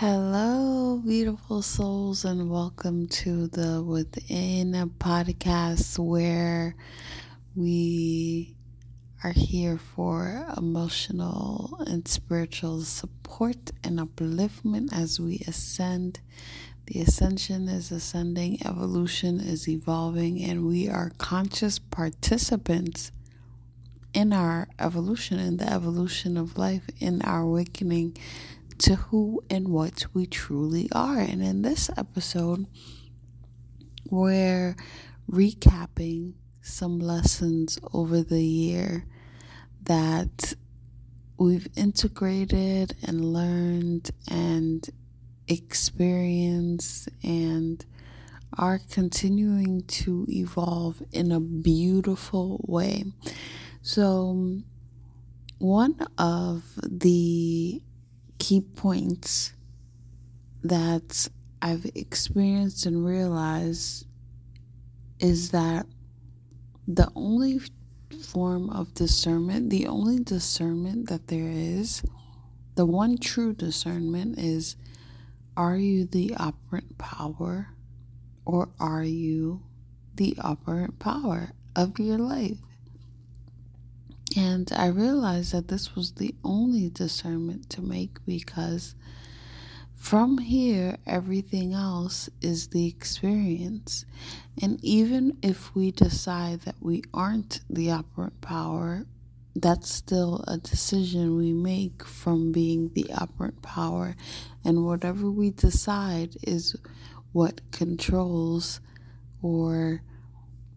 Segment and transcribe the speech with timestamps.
[0.00, 6.74] Hello, beautiful souls, and welcome to the Within podcast where
[7.54, 8.56] we
[9.22, 16.20] are here for emotional and spiritual support and upliftment as we ascend.
[16.86, 23.12] The ascension is ascending, evolution is evolving, and we are conscious participants
[24.14, 28.16] in our evolution, in the evolution of life, in our awakening
[28.80, 31.18] to who and what we truly are.
[31.18, 32.66] And in this episode,
[34.10, 34.74] we're
[35.30, 39.04] recapping some lessons over the year
[39.82, 40.54] that
[41.36, 44.88] we've integrated and learned and
[45.46, 47.84] experienced and
[48.56, 53.04] are continuing to evolve in a beautiful way.
[53.82, 54.60] So,
[55.58, 57.82] one of the
[58.40, 59.52] key points
[60.64, 61.28] that
[61.62, 64.06] I've experienced and realized
[65.20, 65.86] is that
[66.88, 67.60] the only
[68.26, 72.02] form of discernment, the only discernment that there is,
[72.74, 74.74] the one true discernment is
[75.56, 77.68] are you the operant power
[78.46, 79.62] or are you
[80.14, 82.56] the operant power of your life?
[84.36, 88.94] And I realized that this was the only discernment to make because
[89.96, 94.06] from here, everything else is the experience.
[94.62, 99.04] And even if we decide that we aren't the operant power,
[99.54, 104.16] that's still a decision we make from being the operant power.
[104.64, 106.76] And whatever we decide is
[107.32, 108.80] what controls
[109.42, 110.02] or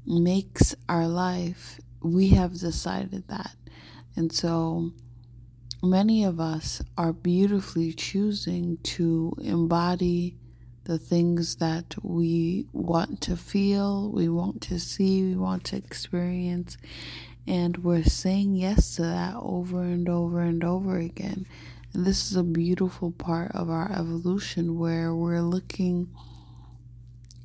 [0.06, 3.56] makes our life we have decided that.
[4.16, 4.92] And so
[5.82, 10.38] many of us are beautifully choosing to embody
[10.84, 16.78] the things that we want to feel, we want to see, we want to experience.
[17.48, 21.46] And we're saying yes to that over and over and over again.
[21.94, 26.10] And this is a beautiful part of our evolution where we're looking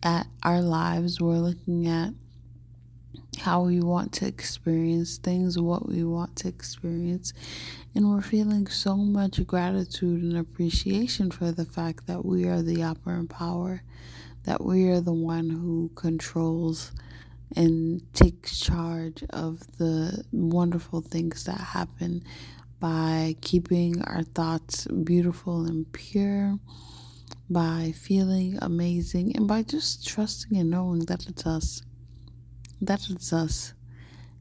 [0.03, 2.15] at our lives, we're looking at
[3.41, 7.33] how we want to experience things, what we want to experience.
[7.95, 12.83] And we're feeling so much gratitude and appreciation for the fact that we are the
[12.83, 13.83] operant power,
[14.45, 16.93] that we are the one who controls
[17.57, 22.23] and takes charge of the wonderful things that happen
[22.81, 26.59] by keeping our thoughts beautiful and pure,
[27.51, 31.83] by feeling amazing, and by just trusting and knowing that it's us
[32.81, 33.75] that is us.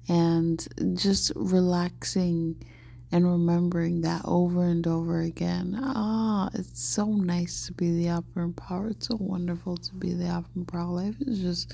[0.10, 0.66] And
[0.98, 2.64] just relaxing
[3.12, 5.78] and remembering that over and over again.
[5.82, 8.90] Ah, it's so nice to be the operant power.
[8.90, 10.92] It's so wonderful to be the operant power.
[10.92, 11.74] Life is just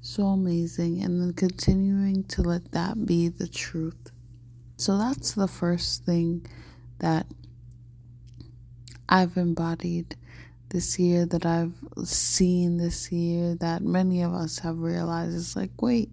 [0.00, 1.02] so amazing.
[1.02, 4.10] And then continuing to let that be the truth.
[4.76, 6.46] So that's the first thing
[7.00, 7.26] that
[9.08, 10.16] I've embodied
[10.70, 15.80] this year that I've seen this year that many of us have realized it's like,
[15.80, 16.10] wait,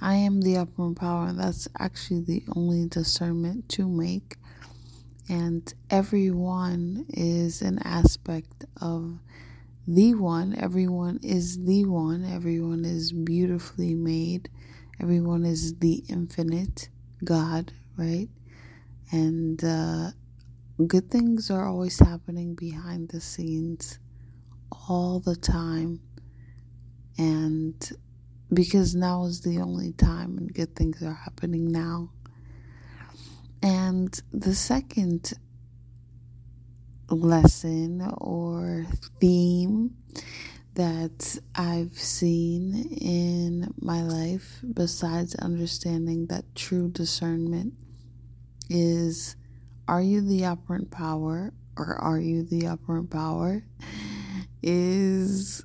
[0.00, 1.28] I am the operant power.
[1.28, 4.36] And That's actually the only discernment to make.
[5.28, 9.18] And everyone is an aspect of
[9.86, 10.54] the one.
[10.58, 12.24] Everyone is the one.
[12.24, 14.50] Everyone is beautifully made.
[15.00, 16.88] Everyone is the infinite
[17.24, 18.28] God, right?
[19.10, 20.10] And uh,
[20.86, 23.98] good things are always happening behind the scenes
[24.88, 26.00] all the time.
[27.16, 27.74] And
[28.52, 32.10] because now is the only time and good things are happening now.
[33.62, 35.32] And the second
[37.08, 38.86] lesson or
[39.20, 39.96] theme
[40.74, 47.74] that I've seen in my life, besides understanding that true discernment
[48.68, 49.36] is
[49.86, 53.64] are you the operant power or are you the operant power?
[54.62, 55.64] Is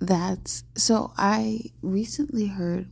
[0.00, 1.12] that so?
[1.16, 2.88] I recently heard,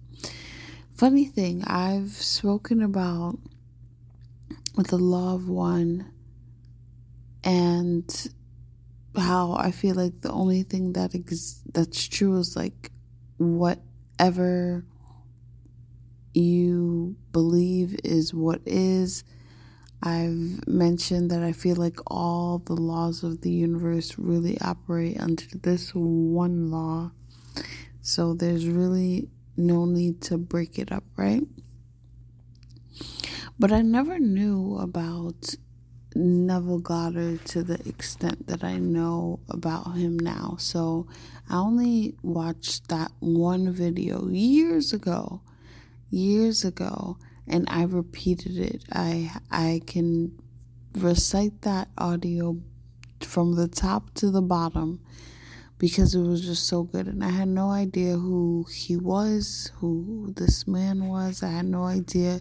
[0.95, 3.39] funny thing, I've spoken about
[4.77, 6.11] with the law of one
[7.43, 8.29] and
[9.17, 12.91] how I feel like the only thing that ex- that's true is like
[13.37, 14.85] whatever
[16.33, 19.23] you believe is what is
[20.07, 25.45] I've mentioned that I feel like all the laws of the universe really operate under
[25.63, 27.13] this one law.
[28.03, 31.43] So there's really no need to break it up, right?
[33.59, 35.55] But I never knew about
[36.15, 40.57] Neville Goddard to the extent that I know about him now.
[40.59, 41.07] So
[41.49, 45.41] I only watched that one video years ago,
[46.11, 47.17] years ago,
[47.47, 48.85] and I repeated it.
[48.93, 50.39] I I can
[50.95, 52.59] recite that audio
[53.21, 55.01] from the top to the bottom
[55.79, 60.33] because it was just so good and I had no idea who he was, who
[60.37, 61.43] this man was.
[61.43, 62.41] I had no idea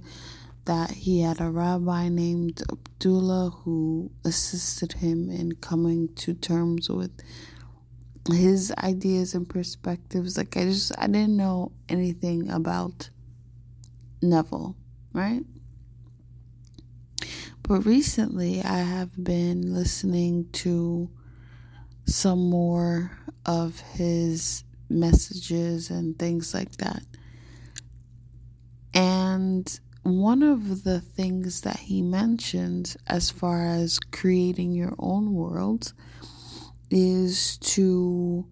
[0.65, 7.11] that he had a rabbi named Abdullah who assisted him in coming to terms with
[8.31, 10.37] his ideas and perspectives.
[10.37, 13.09] Like I just I didn't know anything about
[14.21, 14.77] Neville,
[15.13, 15.43] right?
[17.61, 21.09] But recently I have been listening to
[22.05, 27.03] some more of his messages and things like that.
[28.93, 35.93] And one of the things that he mentions as far as creating your own world
[36.89, 38.45] is to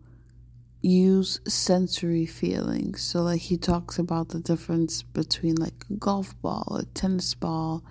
[0.81, 3.01] use sensory feelings.
[3.01, 7.83] So, like, he talks about the difference between like a golf ball, a tennis ball,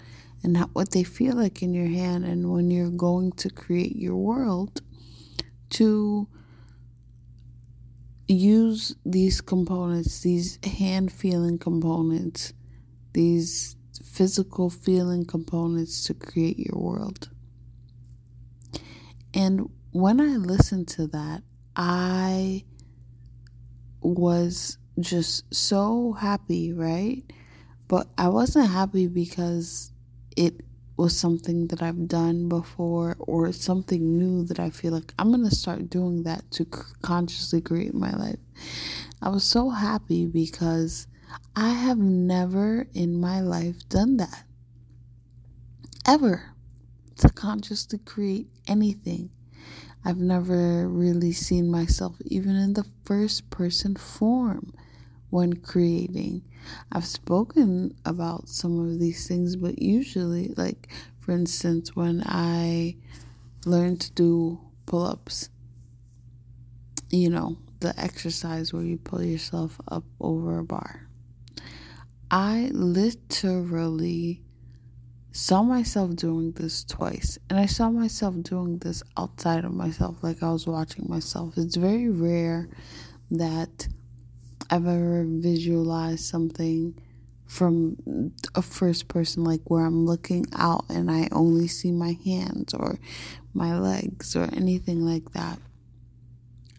[0.43, 2.25] and what they feel like in your hand.
[2.25, 4.83] And when you're going to create your world,
[5.71, 6.29] to
[8.27, 12.53] use these components, these hand feeling components,
[13.13, 17.31] these physical feeling components to create your world.
[19.35, 21.43] And when I listened to that,
[21.77, 22.65] I
[24.00, 27.23] was just so happy, right?
[27.88, 29.93] But I wasn't happy because
[30.37, 30.61] it
[30.97, 35.49] was something that I've done before or something new that I feel like I'm going
[35.49, 36.67] to start doing that to
[37.02, 38.38] consciously create my life.
[39.23, 41.06] I was so happy because
[41.56, 44.44] I have never in my life done that.
[46.06, 46.55] Ever.
[47.17, 49.31] To consciously create anything.
[50.05, 54.73] I've never really seen myself even in the first person form
[55.29, 56.43] when creating.
[56.91, 60.88] I've spoken about some of these things, but usually, like
[61.19, 62.97] for instance, when I
[63.67, 65.50] learned to do pull ups,
[67.11, 71.08] you know, the exercise where you pull yourself up over a bar,
[72.31, 74.43] I literally
[75.32, 80.43] saw myself doing this twice and i saw myself doing this outside of myself like
[80.43, 82.69] i was watching myself it's very rare
[83.31, 83.87] that
[84.73, 86.94] I've ever visualized something
[87.47, 92.73] from a first person, like where I'm looking out and I only see my hands
[92.73, 92.99] or
[93.53, 95.59] my legs or anything like that.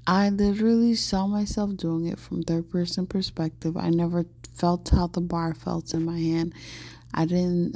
[0.07, 3.75] I literally saw myself doing it from third person perspective.
[3.75, 4.25] I never
[4.55, 6.53] felt how the bar felt in my hand.
[7.13, 7.75] I didn't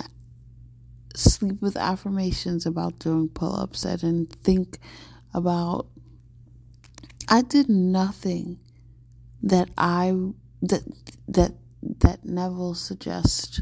[1.18, 3.86] sleep with affirmations about doing pull ups.
[3.86, 4.80] I didn't think
[5.34, 5.88] about,
[7.28, 8.60] I did nothing
[9.42, 10.14] that I
[10.62, 10.84] that
[11.28, 11.54] that
[12.00, 13.62] that Neville suggests.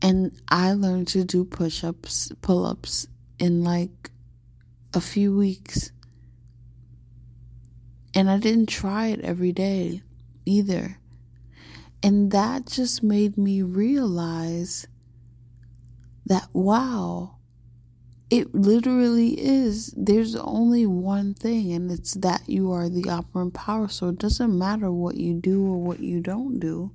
[0.00, 3.06] And I learned to do push-ups, pull-ups
[3.38, 4.10] in like
[4.92, 5.92] a few weeks.
[8.12, 10.02] And I didn't try it every day
[10.44, 10.98] either.
[12.02, 14.88] And that just made me realize
[16.26, 17.36] that wow,
[18.30, 19.92] it literally is.
[19.96, 23.88] There's only one thing, and it's that you are the operant power.
[23.88, 26.92] So it doesn't matter what you do or what you don't do.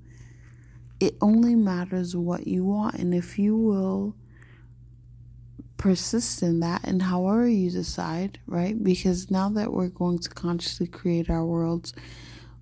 [1.00, 2.96] It only matters what you want.
[2.96, 4.16] And if you will
[5.78, 8.84] persist in that, and however you decide, right?
[8.84, 11.94] Because now that we're going to consciously create our worlds,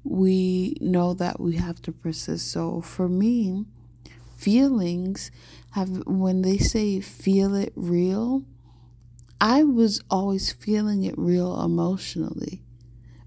[0.03, 2.51] we know that we have to persist.
[2.51, 3.65] So for me,
[4.35, 5.31] feelings
[5.71, 8.43] have, when they say feel it real,
[9.41, 12.63] I was always feeling it real emotionally.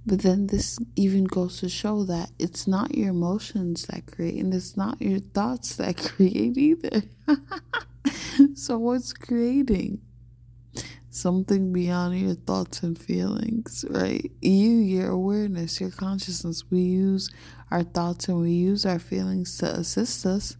[0.06, 4.54] But then this even goes to show that it's not your emotions that create, and
[4.54, 7.02] it's not your thoughts that create either.
[8.54, 10.00] so, what's creating?
[11.10, 14.30] Something beyond your thoughts and feelings, right?
[14.40, 16.64] You, your awareness, your consciousness.
[16.70, 17.28] We use
[17.70, 20.56] our thoughts and we use our feelings to assist us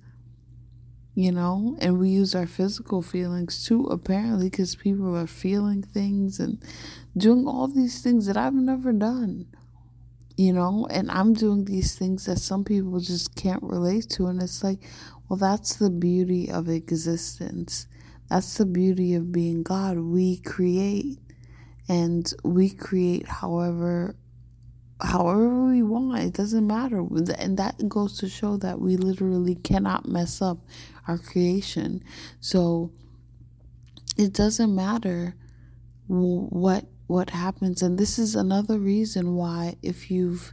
[1.19, 6.39] you know, and we use our physical feelings too, apparently, because people are feeling things
[6.39, 6.63] and
[7.17, 9.47] doing all these things that I've never done,
[10.37, 14.29] you know, and I'm doing these things that some people just can't relate to.
[14.29, 14.79] And it's like,
[15.29, 17.89] well, that's the beauty of existence.
[18.31, 19.99] That's the beauty of being God.
[19.99, 21.19] We create
[21.89, 24.15] and we create however
[25.01, 26.23] however we want.
[26.23, 26.99] It doesn't matter.
[27.39, 30.59] And that goes to show that we literally cannot mess up
[31.09, 32.05] our creation.
[32.39, 32.93] So
[34.17, 35.35] it doesn't matter
[36.07, 37.83] what what happens.
[37.83, 40.53] And this is another reason why if you've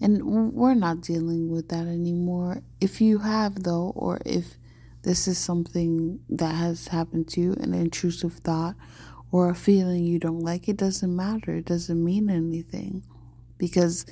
[0.00, 0.22] and
[0.54, 2.62] we're not dealing with that anymore.
[2.80, 4.56] If you have though or if
[5.02, 8.76] this is something that has happened to you an intrusive thought
[9.32, 11.56] or a feeling you don't like it doesn't matter.
[11.56, 13.04] It doesn't mean anything
[13.58, 14.06] because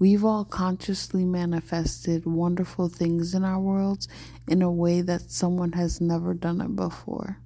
[0.00, 4.08] we've all consciously manifested wonderful things in our worlds
[4.48, 7.38] in a way that someone has never done it before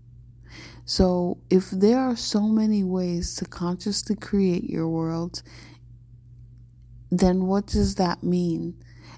[0.86, 5.42] so, if there are so many ways to consciously create your world,
[7.10, 8.76] then what does that mean?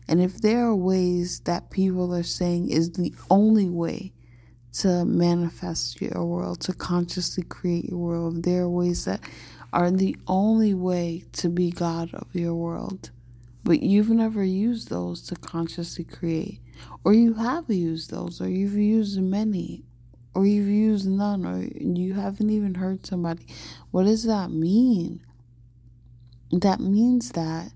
[0.08, 4.12] And if there are ways that people are saying is the only way
[4.74, 9.20] to manifest your world, to consciously create your world, there are ways that
[9.72, 13.10] are the only way to be God of your world,
[13.66, 16.60] but you've never used those to consciously create,
[17.02, 19.84] or you have used those, or you've used many,
[20.34, 23.44] or you've used none, or you haven't even heard somebody.
[23.90, 25.20] What does that mean?
[26.52, 27.72] That means that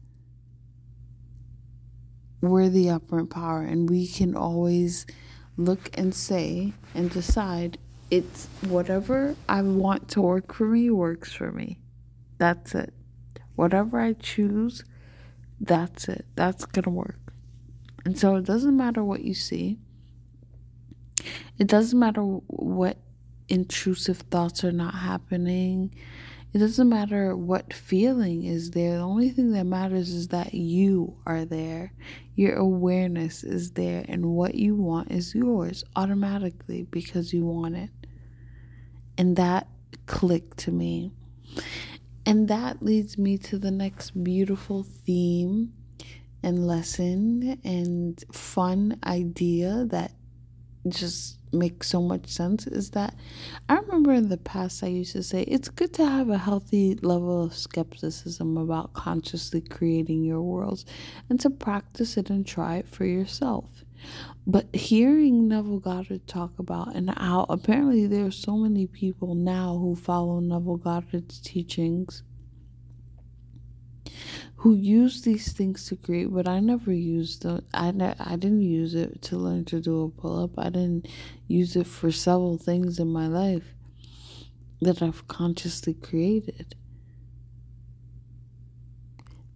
[2.40, 5.06] we're the operant power, and we can always
[5.56, 7.78] look and say and decide
[8.12, 11.80] it's whatever I want to work for me works for me.
[12.38, 12.94] That's it.
[13.56, 14.84] Whatever I choose,
[15.60, 16.26] that's it.
[16.34, 17.32] That's going to work.
[18.04, 19.78] And so it doesn't matter what you see.
[21.58, 22.96] It doesn't matter what
[23.48, 25.94] intrusive thoughts are not happening.
[26.52, 28.96] It doesn't matter what feeling is there.
[28.96, 31.92] The only thing that matters is that you are there.
[32.34, 37.90] Your awareness is there, and what you want is yours automatically because you want it.
[39.18, 39.68] And that
[40.06, 41.12] clicked to me.
[42.26, 45.72] And that leads me to the next beautiful theme
[46.42, 50.12] and lesson and fun idea that
[50.88, 53.14] just makes so much sense is that
[53.68, 56.94] I remember in the past I used to say it's good to have a healthy
[57.02, 60.86] level of skepticism about consciously creating your worlds
[61.28, 63.84] and to practice it and try it for yourself.
[64.50, 69.78] But hearing Neville Goddard talk about and how apparently there are so many people now
[69.78, 72.24] who follow Neville Goddard's teachings
[74.56, 77.64] who use these things to create, but I never used them.
[77.72, 80.58] I, ne- I didn't use it to learn to do a pull up.
[80.58, 81.06] I didn't
[81.46, 83.76] use it for several things in my life
[84.80, 86.74] that I've consciously created.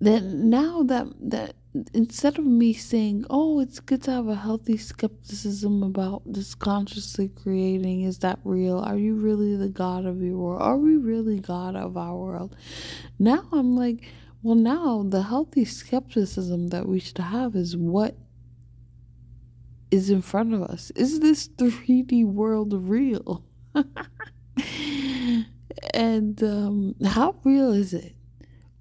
[0.01, 1.57] Then now that that
[1.93, 7.29] instead of me saying, "Oh, it's good to have a healthy skepticism about this consciously
[7.29, 8.79] creating, is that real?
[8.79, 10.63] Are you really the God of your world?
[10.63, 12.55] Are we really God of our world?"
[13.19, 14.05] Now I'm like
[14.45, 18.15] well, now the healthy skepticism that we should have is what
[19.91, 20.93] is in front of us.
[20.95, 23.43] Is this 3D world real?
[25.95, 28.15] and um, how real is it?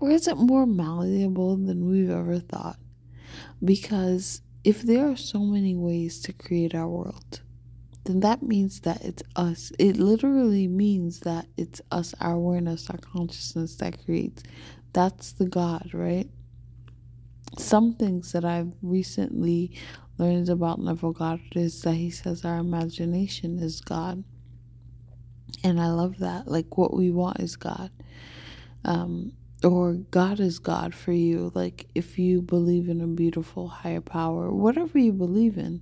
[0.04, 2.76] Or is it more malleable than we've ever thought?
[3.64, 7.40] Because if there are so many ways to create our world,
[8.04, 9.72] then that means that it's us.
[9.80, 14.44] It literally means that it's us, our awareness, our consciousness that creates
[14.92, 16.28] that's the God, right?
[17.58, 19.72] Some things that I've recently
[20.18, 24.26] learned about Neville Goddard is that he says our imagination is God.
[25.64, 26.50] And I love that.
[26.50, 27.90] Like what we want is God.
[28.84, 29.32] Um,
[29.64, 31.52] or God is God for you.
[31.56, 35.82] Like if you believe in a beautiful higher power, whatever you believe in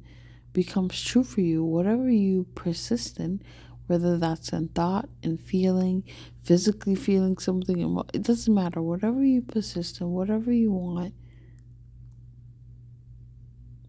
[0.54, 1.64] becomes true for you.
[1.64, 3.42] Whatever you persist in
[3.88, 6.04] whether that's in thought and feeling,
[6.44, 7.82] physically feeling something,
[8.14, 8.82] it doesn't matter.
[8.82, 11.14] Whatever you persist in, whatever you want,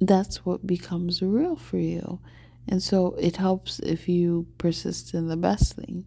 [0.00, 2.20] that's what becomes real for you.
[2.68, 6.06] And so it helps if you persist in the best thing.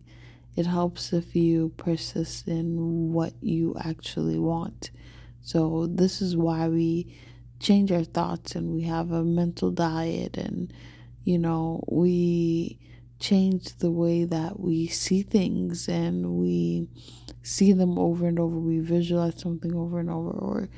[0.56, 4.92] It helps if you persist in what you actually want.
[5.42, 7.16] So, this is why we
[7.60, 10.74] change our thoughts and we have a mental diet and,
[11.24, 12.80] you know, we
[13.20, 16.88] change the way that we see things and we
[17.44, 18.58] see them over and over.
[18.58, 20.32] We visualize something over and over.
[20.32, 20.70] Or,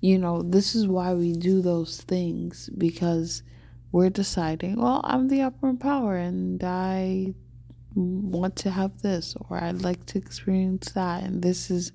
[0.00, 3.42] you know, this is why we do those things because
[3.90, 7.34] we're deciding, well, I'm the operant power and I
[7.94, 11.92] want to have this or I'd like to experience that and this is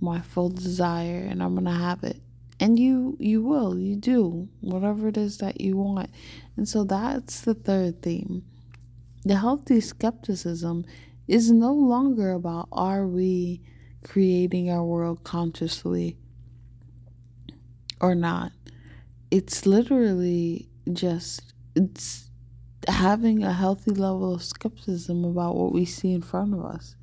[0.00, 2.20] my full desire and I'm going to have it.
[2.60, 6.10] And you you will, you do whatever it is that you want.
[6.56, 8.42] And so that's the third theme
[9.24, 10.84] the healthy skepticism
[11.26, 13.60] is no longer about are we
[14.02, 16.16] creating our world consciously
[18.00, 18.52] or not.
[19.30, 22.27] It's literally just it's
[22.86, 26.96] having a healthy level of skepticism about what we see in front of us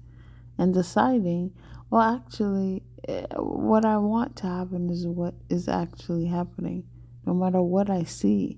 [0.57, 1.53] and deciding,
[1.89, 6.85] well, actually, eh, what I want to happen is what is actually happening,
[7.25, 8.57] no matter what I see,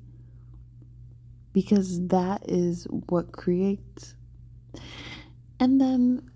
[1.54, 4.16] because that is what creates.
[5.60, 6.30] And then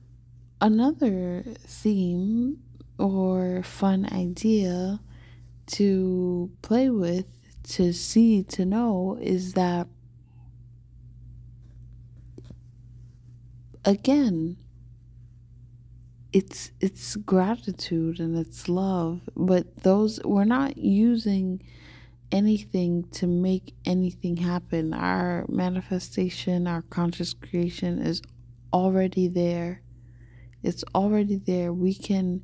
[0.59, 2.57] another theme
[2.97, 4.99] or fun idea
[5.67, 7.25] to play with,
[7.63, 9.87] to see, to know is that
[13.83, 14.57] again
[16.33, 21.61] it's it's gratitude and it's love but those we're not using
[22.31, 24.93] anything to make anything happen.
[24.93, 28.21] Our manifestation our conscious creation is
[28.73, 29.81] already there.
[30.63, 31.73] It's already there.
[31.73, 32.43] We can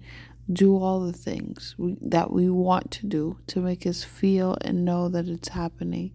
[0.52, 4.86] do all the things we, that we want to do to make us feel and
[4.86, 6.12] know that it's happening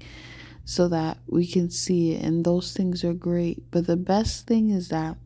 [0.64, 2.24] so that we can see it.
[2.24, 3.70] And those things are great.
[3.70, 5.16] But the best thing is that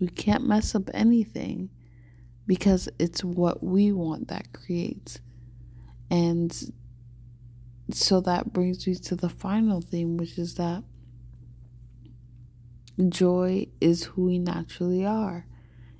[0.00, 1.70] we can't mess up anything
[2.46, 5.20] because it's what we want that creates.
[6.10, 6.54] And
[7.90, 10.84] so that brings me to the final theme, which is that
[13.08, 15.46] joy is who we naturally are.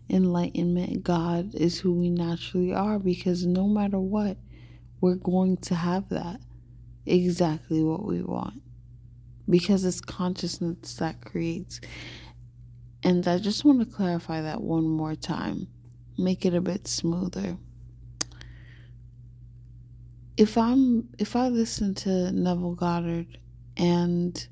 [0.09, 4.37] Enlightenment, God is who we naturally are because no matter what,
[5.01, 6.41] we're going to have that
[7.05, 8.63] exactly what we want
[9.49, 11.81] because it's consciousness that creates.
[13.03, 15.69] And I just want to clarify that one more time,
[16.19, 17.57] make it a bit smoother.
[20.37, 23.39] If I'm if I listen to Neville Goddard
[23.77, 24.47] and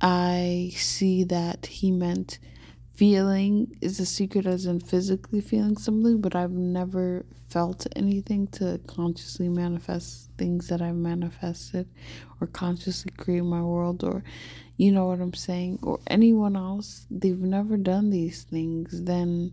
[0.00, 2.38] I see that he meant
[3.00, 8.78] feeling is a secret as in physically feeling something, but I've never felt anything to
[8.86, 11.88] consciously manifest things that I've manifested
[12.42, 14.22] or consciously create my world or
[14.76, 19.52] you know what I'm saying, or anyone else, they've never done these things, then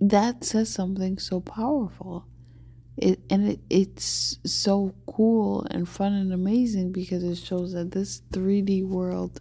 [0.00, 2.26] that says something so powerful.
[2.96, 8.22] It and it, it's so cool and fun and amazing because it shows that this
[8.32, 9.40] 3D world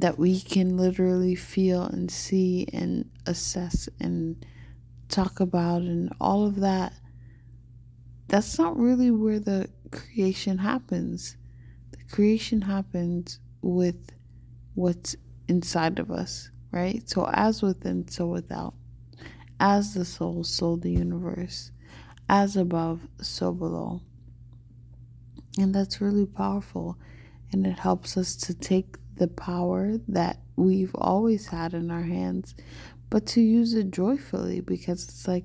[0.00, 4.44] that we can literally feel and see and assess and
[5.08, 6.92] talk about and all of that
[8.28, 11.36] that's not really where the creation happens.
[11.90, 14.12] The creation happens with
[14.74, 15.16] what's
[15.48, 17.08] inside of us right?
[17.08, 18.74] So as within so without.
[19.58, 21.72] As the soul so the universe.
[22.28, 24.02] As above so below.
[25.58, 26.96] And that's really powerful.
[27.52, 32.54] And it helps us to take the power that we've always had in our hands,
[33.10, 35.44] but to use it joyfully because it's like,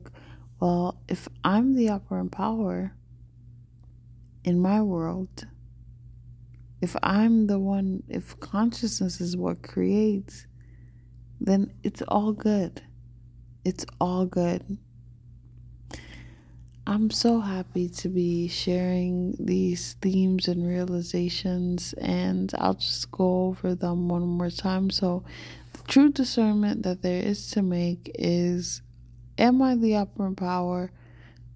[0.61, 2.95] well, if I'm the operant power
[4.45, 5.45] in my world,
[6.81, 10.47] if I'm the one, if consciousness is what creates,
[11.41, 12.81] then it's all good.
[13.65, 14.77] It's all good.
[16.87, 23.73] I'm so happy to be sharing these themes and realizations, and I'll just go over
[23.73, 24.91] them one more time.
[24.91, 25.23] So,
[25.73, 28.83] the true discernment that there is to make is
[29.39, 30.91] Am I the operant power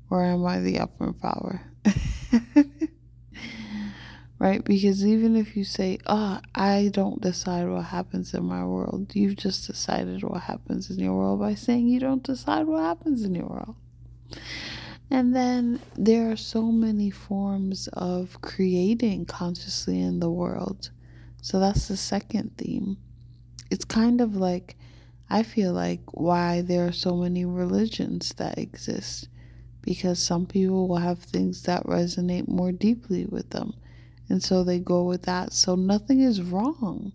[0.10, 1.62] or am I the operant power?
[4.39, 4.63] right?
[4.63, 9.38] Because even if you say, Oh, I don't decide what happens in my world, you've
[9.38, 13.36] just decided what happens in your world by saying you don't decide what happens in
[13.36, 13.76] your world.
[15.12, 20.91] And then there are so many forms of creating consciously in the world.
[21.41, 22.98] So that's the second theme.
[23.72, 24.78] It's kind of like,
[25.30, 29.30] I feel like, why there are so many religions that exist.
[29.82, 33.74] Because some people will have things that resonate more deeply with them.
[34.28, 35.54] And so they go with that.
[35.54, 37.13] So nothing is wrong.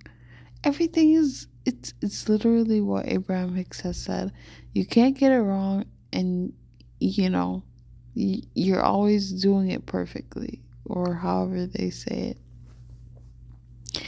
[0.65, 4.33] Everything is, it's, it's literally what Abraham Hicks has said.
[4.73, 6.55] You can't get it wrong, and,
[6.99, 7.63] you know,
[8.15, 12.37] you're always doing it perfectly, or however they say
[13.95, 14.05] it.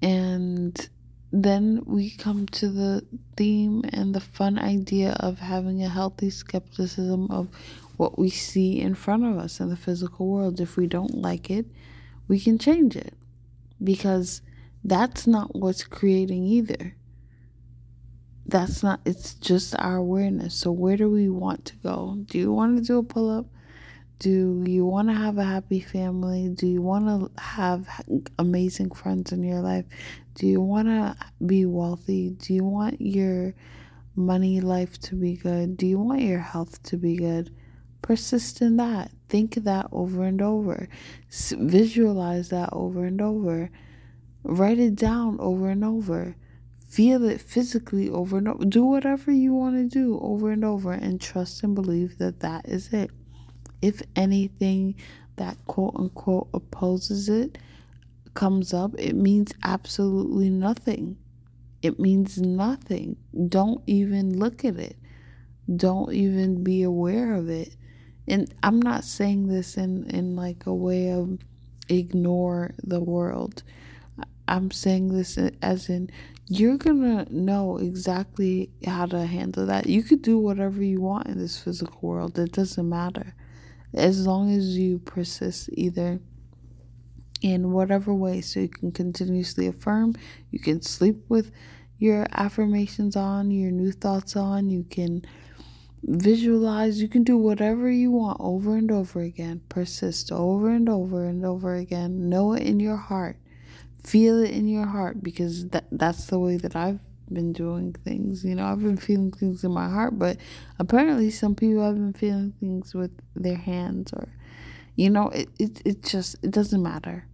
[0.00, 0.88] And
[1.32, 3.04] then we come to the
[3.36, 7.48] theme and the fun idea of having a healthy skepticism of
[7.96, 10.60] what we see in front of us in the physical world.
[10.60, 11.66] If we don't like it,
[12.28, 13.14] we can change it
[13.82, 14.42] because
[14.84, 16.94] that's not what's creating either
[18.48, 22.52] that's not it's just our awareness so where do we want to go do you
[22.52, 23.46] want to do a pull-up
[24.18, 27.86] do you want to have a happy family do you want to have
[28.38, 29.84] amazing friends in your life
[30.34, 31.14] do you want to
[31.46, 33.54] be wealthy do you want your
[34.16, 37.50] money life to be good do you want your health to be good
[38.02, 39.10] Persist in that.
[39.28, 40.88] Think that over and over.
[41.30, 43.70] Visualize that over and over.
[44.44, 46.36] Write it down over and over.
[46.88, 48.64] Feel it physically over and over.
[48.64, 52.66] Do whatever you want to do over and over and trust and believe that that
[52.66, 53.10] is it.
[53.82, 54.94] If anything
[55.36, 57.58] that quote unquote opposes it
[58.32, 61.18] comes up, it means absolutely nothing.
[61.82, 63.16] It means nothing.
[63.48, 64.96] Don't even look at it.
[65.76, 67.76] Don't even be aware of it.
[68.26, 71.38] And I'm not saying this in, in like a way of
[71.88, 73.62] ignore the world.
[74.48, 76.10] I'm saying this as in
[76.46, 79.86] you're gonna know exactly how to handle that.
[79.86, 83.34] You could do whatever you want in this physical world, it doesn't matter.
[83.92, 86.20] As long as you persist either
[87.42, 90.14] in whatever way, so you can continuously affirm,
[90.50, 91.52] you can sleep with
[91.98, 95.22] your affirmations on, your new thoughts on, you can
[96.02, 99.60] visualize, you can do whatever you want over and over again.
[99.68, 102.28] Persist over and over and over again.
[102.28, 103.36] Know it in your heart
[104.04, 107.00] feel it in your heart because that that's the way that I've
[107.32, 108.44] been doing things.
[108.44, 110.38] You know, I've been feeling things in my heart, but
[110.78, 114.28] apparently some people have been feeling things with their hands or
[114.96, 117.26] you know, it it, it just it doesn't matter.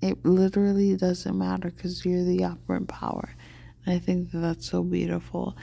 [0.00, 3.34] It literally doesn't matter because you're the operant power.
[3.84, 5.56] And I think that that's so beautiful.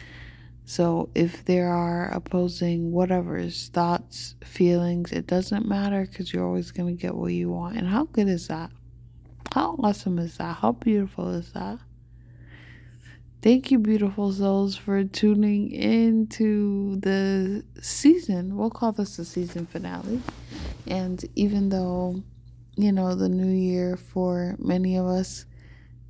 [0.65, 6.97] So if there are opposing whatever's thoughts, feelings, it doesn't matter because you're always going
[6.97, 7.77] to get what you want.
[7.77, 8.71] And how good is that?
[9.53, 10.57] How awesome is that?
[10.57, 11.79] How beautiful is that?
[13.41, 18.57] Thank you, beautiful souls, for tuning into the season.
[18.57, 20.21] We'll call this the season finale.
[20.87, 22.23] And even though,
[22.75, 25.45] you know, the new year for many of us,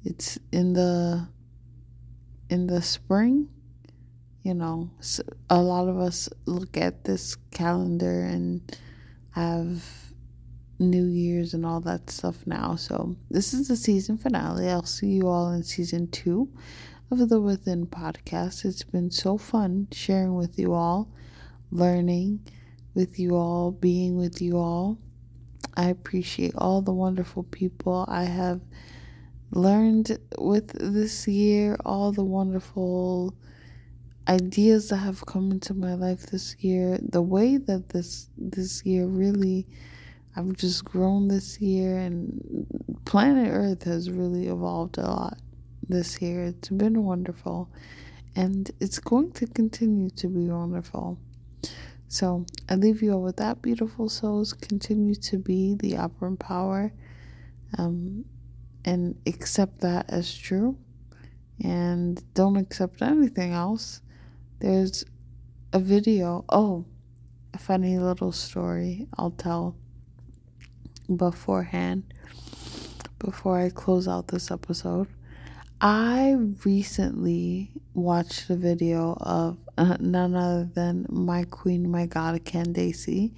[0.06, 1.28] it's in the
[2.50, 3.50] in the spring,
[4.44, 4.92] you know,
[5.50, 8.80] a lot of us look at this calendar and
[9.32, 9.84] have
[10.80, 12.76] New Year's and all that stuff now.
[12.76, 14.70] So, this is the season finale.
[14.70, 16.50] I'll see you all in season two
[17.12, 18.66] of the Within podcast.
[18.66, 21.10] It's been so fun sharing with you all,
[21.72, 22.42] learning
[22.94, 24.98] with you all, being with you all.
[25.78, 28.62] I appreciate all the wonderful people I have
[29.52, 33.36] learned with this year, all the wonderful
[34.28, 39.06] ideas that have come into my life this year, the way that this this year
[39.06, 39.68] really
[40.38, 42.68] I've just grown this year, and
[43.06, 45.38] planet Earth has really evolved a lot
[45.88, 46.44] this year.
[46.44, 47.72] It's been wonderful,
[48.36, 51.18] and it's going to continue to be wonderful.
[52.10, 54.52] So I leave you all with that, beautiful souls.
[54.52, 56.92] Continue to be the operant power,
[57.78, 58.26] um,
[58.84, 60.78] and accept that as true,
[61.64, 64.02] and don't accept anything else.
[64.60, 65.06] There's
[65.72, 66.44] a video.
[66.50, 66.86] Oh,
[67.54, 69.78] a funny little story I'll tell
[71.14, 72.04] beforehand
[73.20, 75.08] before I close out this episode.
[75.82, 83.32] I recently watched a video of uh, none other than my queen, my god, Candace,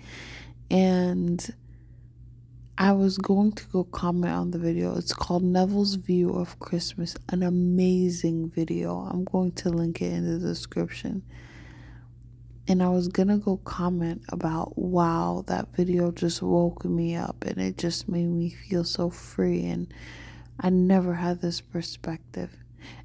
[0.70, 1.54] and
[2.78, 4.96] I was going to go comment on the video.
[4.98, 8.98] It's called Neville's View of Christmas, an amazing video.
[8.98, 11.24] I'm going to link it in the description
[12.68, 17.58] and I was gonna go comment about wow, that video just woke me up and
[17.60, 19.66] it just made me feel so free.
[19.66, 19.94] And
[20.60, 22.58] I never had this perspective.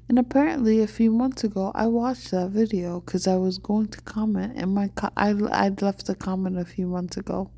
[0.09, 4.01] And apparently, a few months ago, I watched that video because I was going to
[4.01, 7.49] comment, and my co- I I'd left a comment a few months ago.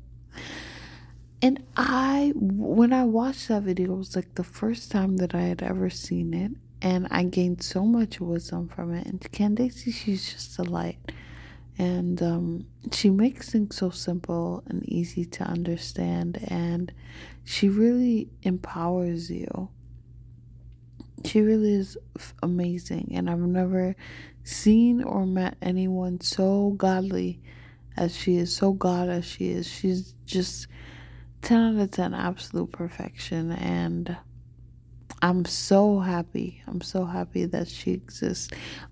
[1.42, 5.42] And I, when I watched that video, it was like the first time that I
[5.42, 9.06] had ever seen it, and I gained so much wisdom from it.
[9.06, 10.98] And Candace, she's just a light.
[11.78, 16.92] And um, she makes things so simple and easy to understand, and
[17.44, 19.68] she really empowers you.
[21.24, 21.98] She really is
[22.42, 23.94] amazing, and I've never
[24.42, 27.40] seen or met anyone so godly
[27.96, 29.66] as she is, so God as she is.
[29.66, 30.68] She's just
[31.42, 34.16] 10 out of 10 absolute perfection, and
[35.22, 36.62] I'm so happy.
[36.66, 38.48] I'm so happy that she exists.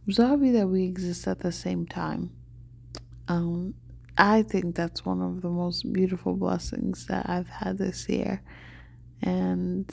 [0.06, 2.30] I'm so happy that we exist at the same time.
[3.28, 3.74] Um,
[4.16, 8.42] I think that's one of the most beautiful blessings that I've had this year.
[9.22, 9.88] And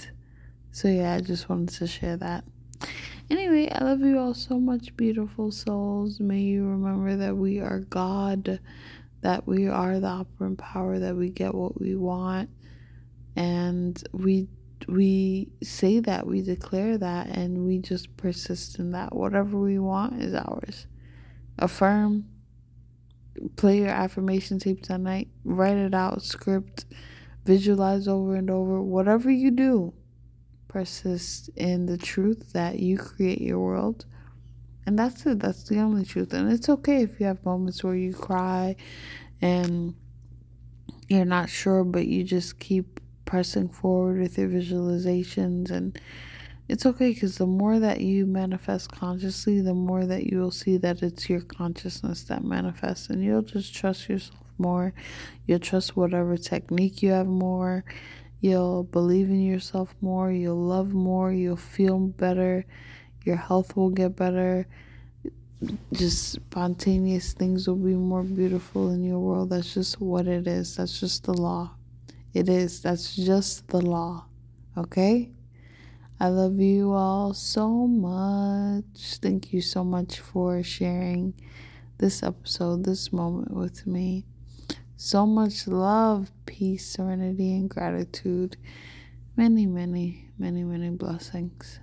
[0.71, 2.43] so, yeah, I just wanted to share that.
[3.29, 6.19] Anyway, I love you all so much, beautiful souls.
[6.19, 8.59] May you remember that we are God,
[9.21, 12.49] that we are the operant power, that we get what we want.
[13.35, 14.47] And we
[14.87, 19.15] we say that, we declare that, and we just persist in that.
[19.15, 20.87] Whatever we want is ours.
[21.59, 22.25] Affirm,
[23.55, 26.85] play your affirmation tapes at night, write it out, script,
[27.45, 28.81] visualize over and over.
[28.81, 29.93] Whatever you do,
[30.67, 34.05] persist in the truth that you create your world.
[34.85, 35.39] And that's it.
[35.39, 36.33] That's the only truth.
[36.33, 38.75] And it's okay if you have moments where you cry
[39.41, 39.95] and
[41.07, 45.69] you're not sure, but you just keep pressing forward with your visualizations.
[45.69, 45.99] And
[46.71, 50.77] it's okay because the more that you manifest consciously, the more that you will see
[50.77, 53.09] that it's your consciousness that manifests.
[53.09, 54.93] And you'll just trust yourself more.
[55.45, 57.83] You'll trust whatever technique you have more.
[58.39, 60.31] You'll believe in yourself more.
[60.31, 61.33] You'll love more.
[61.33, 62.63] You'll feel better.
[63.25, 64.65] Your health will get better.
[65.91, 69.49] Just spontaneous things will be more beautiful in your world.
[69.49, 70.77] That's just what it is.
[70.77, 71.75] That's just the law.
[72.33, 72.81] It is.
[72.81, 74.27] That's just the law.
[74.77, 75.31] Okay?
[76.21, 79.17] I love you all so much.
[79.23, 81.33] Thank you so much for sharing
[81.97, 84.25] this episode, this moment with me.
[84.97, 88.55] So much love, peace, serenity, and gratitude.
[89.35, 91.79] Many, many, many, many blessings.